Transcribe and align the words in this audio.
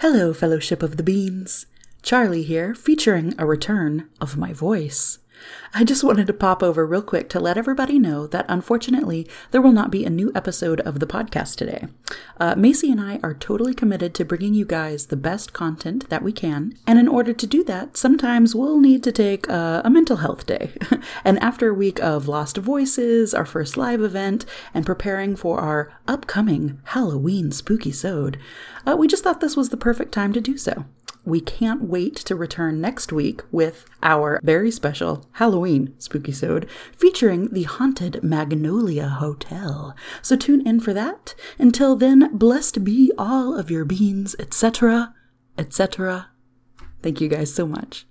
Hello, 0.00 0.32
Fellowship 0.32 0.80
of 0.84 0.96
the 0.96 1.02
Beans. 1.02 1.66
Charlie 2.02 2.44
here, 2.44 2.72
featuring 2.72 3.34
a 3.36 3.44
return 3.44 4.08
of 4.20 4.36
my 4.36 4.52
voice. 4.52 5.18
I 5.74 5.84
just 5.84 6.02
wanted 6.02 6.26
to 6.26 6.32
pop 6.32 6.62
over 6.62 6.86
real 6.86 7.02
quick 7.02 7.28
to 7.30 7.40
let 7.40 7.58
everybody 7.58 7.98
know 7.98 8.26
that 8.28 8.46
unfortunately 8.48 9.28
there 9.50 9.60
will 9.60 9.72
not 9.72 9.90
be 9.90 10.04
a 10.04 10.10
new 10.10 10.32
episode 10.34 10.80
of 10.80 10.98
the 10.98 11.06
podcast 11.06 11.56
today. 11.56 11.86
Uh, 12.40 12.54
Macy 12.56 12.90
and 12.90 13.00
I 13.00 13.20
are 13.22 13.34
totally 13.34 13.74
committed 13.74 14.14
to 14.14 14.24
bringing 14.24 14.54
you 14.54 14.64
guys 14.64 15.06
the 15.06 15.16
best 15.16 15.52
content 15.52 16.08
that 16.08 16.22
we 16.22 16.32
can, 16.32 16.74
and 16.86 16.98
in 16.98 17.08
order 17.08 17.32
to 17.32 17.46
do 17.46 17.62
that, 17.64 17.96
sometimes 17.96 18.54
we'll 18.54 18.80
need 18.80 19.02
to 19.04 19.12
take 19.12 19.48
uh, 19.50 19.82
a 19.84 19.90
mental 19.90 20.16
health 20.16 20.46
day. 20.46 20.72
and 21.24 21.38
after 21.40 21.68
a 21.68 21.74
week 21.74 22.00
of 22.00 22.28
Lost 22.28 22.56
Voices, 22.56 23.34
our 23.34 23.46
first 23.46 23.76
live 23.76 24.00
event, 24.00 24.46
and 24.72 24.86
preparing 24.86 25.36
for 25.36 25.60
our 25.60 25.92
upcoming 26.06 26.80
Halloween 26.84 27.50
spookysode, 27.50 28.36
uh, 28.86 28.96
we 28.96 29.06
just 29.06 29.22
thought 29.22 29.40
this 29.40 29.56
was 29.56 29.68
the 29.68 29.76
perfect 29.76 30.12
time 30.12 30.32
to 30.32 30.40
do 30.40 30.56
so. 30.56 30.84
We 31.28 31.42
can't 31.42 31.82
wait 31.82 32.16
to 32.16 32.34
return 32.34 32.80
next 32.80 33.12
week 33.12 33.42
with 33.52 33.84
our 34.02 34.40
very 34.42 34.70
special 34.70 35.26
Halloween 35.32 35.94
spookysode 35.98 36.66
featuring 36.96 37.52
the 37.52 37.64
haunted 37.64 38.24
Magnolia 38.24 39.08
Hotel. 39.08 39.94
So 40.22 40.36
tune 40.36 40.66
in 40.66 40.80
for 40.80 40.94
that. 40.94 41.34
Until 41.58 41.96
then, 41.96 42.34
blessed 42.34 42.82
be 42.82 43.12
all 43.18 43.54
of 43.54 43.70
your 43.70 43.84
beans, 43.84 44.36
etc., 44.38 45.14
etc. 45.58 46.30
Thank 47.02 47.20
you 47.20 47.28
guys 47.28 47.52
so 47.54 47.66
much. 47.66 48.08